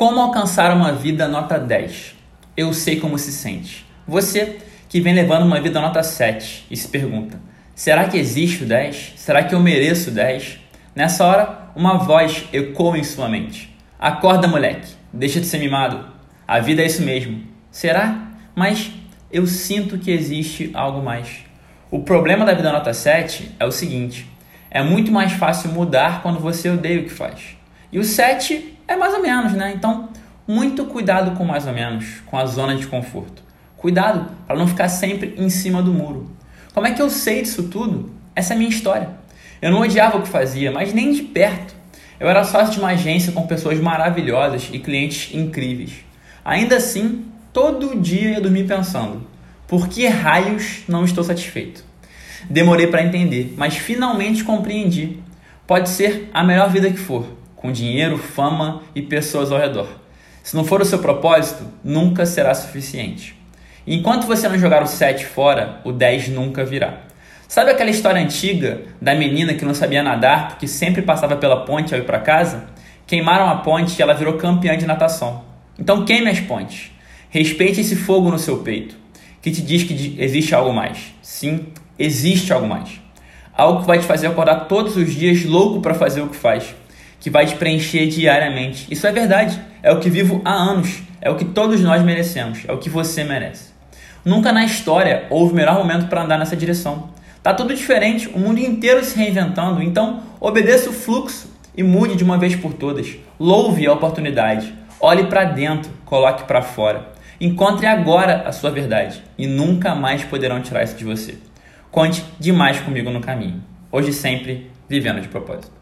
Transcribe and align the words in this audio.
Como 0.00 0.18
alcançar 0.18 0.74
uma 0.74 0.92
vida 0.92 1.28
nota 1.28 1.58
10? 1.58 2.14
Eu 2.56 2.72
sei 2.72 2.98
como 2.98 3.18
se 3.18 3.30
sente. 3.30 3.84
Você 4.08 4.56
que 4.88 4.98
vem 4.98 5.12
levando 5.12 5.42
uma 5.42 5.60
vida 5.60 5.78
nota 5.78 6.02
7 6.02 6.68
e 6.70 6.74
se 6.74 6.88
pergunta: 6.88 7.38
será 7.74 8.08
que 8.08 8.16
existe 8.16 8.64
o 8.64 8.66
10? 8.66 9.12
Será 9.16 9.44
que 9.44 9.54
eu 9.54 9.60
mereço 9.60 10.10
10? 10.10 10.58
Nessa 10.96 11.26
hora, 11.26 11.70
uma 11.76 11.98
voz 11.98 12.48
ecoa 12.50 12.96
em 12.96 13.04
sua 13.04 13.28
mente: 13.28 13.76
Acorda, 13.98 14.48
moleque, 14.48 14.88
deixa 15.12 15.38
de 15.38 15.44
ser 15.44 15.58
mimado. 15.58 16.02
A 16.48 16.60
vida 16.60 16.80
é 16.80 16.86
isso 16.86 17.02
mesmo. 17.02 17.44
Será? 17.70 18.26
Mas 18.54 18.90
eu 19.30 19.46
sinto 19.46 19.98
que 19.98 20.10
existe 20.10 20.70
algo 20.72 21.02
mais. 21.02 21.44
O 21.90 22.00
problema 22.00 22.46
da 22.46 22.54
vida 22.54 22.72
nota 22.72 22.94
7 22.94 23.54
é 23.60 23.66
o 23.66 23.70
seguinte: 23.70 24.26
é 24.70 24.82
muito 24.82 25.12
mais 25.12 25.32
fácil 25.32 25.70
mudar 25.72 26.22
quando 26.22 26.40
você 26.40 26.70
odeia 26.70 27.02
o 27.02 27.04
que 27.04 27.10
faz. 27.10 27.59
E 27.92 27.98
o 27.98 28.04
7 28.04 28.78
é 28.86 28.96
mais 28.96 29.14
ou 29.14 29.22
menos, 29.22 29.52
né? 29.52 29.72
Então, 29.74 30.08
muito 30.46 30.84
cuidado 30.84 31.36
com 31.36 31.44
mais 31.44 31.66
ou 31.66 31.72
menos, 31.72 32.20
com 32.26 32.36
a 32.38 32.46
zona 32.46 32.76
de 32.76 32.86
conforto. 32.86 33.42
Cuidado 33.76 34.30
para 34.46 34.56
não 34.56 34.66
ficar 34.66 34.88
sempre 34.88 35.34
em 35.36 35.48
cima 35.48 35.82
do 35.82 35.92
muro. 35.92 36.30
Como 36.72 36.86
é 36.86 36.92
que 36.92 37.00
eu 37.00 37.10
sei 37.10 37.42
disso 37.42 37.64
tudo? 37.64 38.10
Essa 38.34 38.52
é 38.52 38.56
a 38.56 38.58
minha 38.58 38.70
história. 38.70 39.10
Eu 39.60 39.70
não 39.70 39.80
odiava 39.80 40.18
o 40.18 40.22
que 40.22 40.28
fazia, 40.28 40.70
mas 40.70 40.92
nem 40.92 41.12
de 41.12 41.22
perto. 41.22 41.74
Eu 42.18 42.28
era 42.28 42.44
sócio 42.44 42.74
de 42.74 42.78
uma 42.78 42.90
agência 42.90 43.32
com 43.32 43.46
pessoas 43.46 43.80
maravilhosas 43.80 44.68
e 44.72 44.78
clientes 44.78 45.34
incríveis. 45.34 46.04
Ainda 46.44 46.76
assim, 46.76 47.24
todo 47.52 47.98
dia 48.00 48.34
eu 48.34 48.42
dormi 48.42 48.64
pensando: 48.64 49.26
por 49.66 49.88
que 49.88 50.06
raios 50.06 50.82
não 50.88 51.04
estou 51.04 51.24
satisfeito? 51.24 51.84
Demorei 52.48 52.86
para 52.86 53.02
entender, 53.02 53.54
mas 53.56 53.76
finalmente 53.76 54.44
compreendi. 54.44 55.18
Pode 55.66 55.88
ser 55.88 56.30
a 56.34 56.42
melhor 56.42 56.68
vida 56.70 56.90
que 56.90 56.98
for, 56.98 57.26
com 57.60 57.70
dinheiro, 57.70 58.16
fama 58.16 58.82
e 58.94 59.02
pessoas 59.02 59.52
ao 59.52 59.58
redor. 59.58 59.86
Se 60.42 60.56
não 60.56 60.64
for 60.64 60.80
o 60.80 60.84
seu 60.84 60.98
propósito, 60.98 61.64
nunca 61.84 62.24
será 62.24 62.54
suficiente. 62.54 63.38
enquanto 63.86 64.26
você 64.26 64.48
não 64.48 64.58
jogar 64.58 64.82
o 64.82 64.86
7 64.86 65.24
fora, 65.26 65.80
o 65.84 65.92
10 65.92 66.28
nunca 66.28 66.64
virá. 66.64 67.00
Sabe 67.46 67.70
aquela 67.70 67.90
história 67.90 68.22
antiga 68.22 68.82
da 69.00 69.14
menina 69.14 69.54
que 69.54 69.64
não 69.64 69.74
sabia 69.74 70.02
nadar 70.02 70.48
porque 70.48 70.68
sempre 70.68 71.02
passava 71.02 71.36
pela 71.36 71.64
ponte 71.64 71.92
ao 71.92 72.00
ir 72.00 72.04
para 72.04 72.20
casa? 72.20 72.66
Queimaram 73.06 73.48
a 73.48 73.56
ponte 73.56 73.98
e 73.98 74.02
ela 74.02 74.14
virou 74.14 74.34
campeã 74.34 74.78
de 74.78 74.86
natação. 74.86 75.44
Então 75.78 76.04
queime 76.04 76.30
as 76.30 76.40
pontes. 76.40 76.92
Respeite 77.28 77.80
esse 77.80 77.96
fogo 77.96 78.30
no 78.30 78.38
seu 78.38 78.58
peito, 78.58 78.96
que 79.42 79.50
te 79.50 79.62
diz 79.62 79.82
que 79.82 80.16
existe 80.18 80.54
algo 80.54 80.72
mais. 80.72 81.14
Sim, 81.22 81.66
existe 81.98 82.52
algo 82.52 82.66
mais. 82.66 83.00
Algo 83.52 83.80
que 83.80 83.86
vai 83.86 83.98
te 83.98 84.06
fazer 84.06 84.28
acordar 84.28 84.66
todos 84.66 84.96
os 84.96 85.12
dias 85.12 85.44
louco 85.44 85.80
para 85.80 85.94
fazer 85.94 86.22
o 86.22 86.28
que 86.28 86.36
faz, 86.36 86.74
que 87.20 87.30
vai 87.30 87.46
te 87.46 87.54
preencher 87.54 88.06
diariamente. 88.08 88.86
Isso 88.90 89.06
é 89.06 89.12
verdade, 89.12 89.60
é 89.82 89.92
o 89.92 90.00
que 90.00 90.10
vivo 90.10 90.40
há 90.44 90.52
anos, 90.52 91.02
é 91.20 91.30
o 91.30 91.36
que 91.36 91.44
todos 91.44 91.80
nós 91.82 92.02
merecemos, 92.02 92.60
é 92.66 92.72
o 92.72 92.78
que 92.78 92.88
você 92.88 93.22
merece. 93.22 93.70
Nunca 94.24 94.52
na 94.52 94.64
história 94.64 95.26
houve 95.30 95.54
melhor 95.54 95.76
momento 95.76 96.08
para 96.08 96.22
andar 96.22 96.38
nessa 96.38 96.56
direção. 96.56 97.10
Tá 97.42 97.54
tudo 97.54 97.74
diferente, 97.74 98.28
o 98.28 98.38
mundo 98.38 98.58
inteiro 98.58 99.04
se 99.04 99.16
reinventando, 99.16 99.82
então 99.82 100.22
obedeça 100.40 100.90
o 100.90 100.92
fluxo 100.92 101.50
e 101.76 101.82
mude 101.82 102.16
de 102.16 102.24
uma 102.24 102.38
vez 102.38 102.56
por 102.56 102.74
todas. 102.74 103.16
Louve 103.38 103.86
a 103.86 103.92
oportunidade, 103.92 104.74
olhe 105.00 105.24
para 105.24 105.44
dentro, 105.44 105.90
coloque 106.04 106.44
para 106.44 106.62
fora. 106.62 107.08
Encontre 107.40 107.86
agora 107.86 108.42
a 108.46 108.52
sua 108.52 108.70
verdade 108.70 109.22
e 109.38 109.46
nunca 109.46 109.94
mais 109.94 110.22
poderão 110.24 110.60
tirar 110.60 110.82
isso 110.82 110.96
de 110.96 111.04
você. 111.04 111.38
Conte 111.90 112.22
demais 112.38 112.78
comigo 112.80 113.10
no 113.10 113.20
caminho. 113.20 113.62
Hoje 113.90 114.12
sempre, 114.12 114.70
vivendo 114.86 115.22
de 115.22 115.28
propósito. 115.28 115.72